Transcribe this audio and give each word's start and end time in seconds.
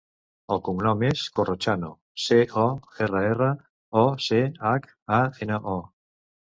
El 0.53 0.61
cognom 0.69 1.03
és 1.09 1.25
Corrochano: 1.39 1.91
ce, 2.25 2.41
o, 2.63 2.65
erra, 3.07 3.23
erra, 3.37 3.53
o, 4.05 4.07
ce, 4.29 4.45
hac, 4.69 4.93
a, 5.23 5.25
ena, 5.49 5.65
o. 5.79 5.81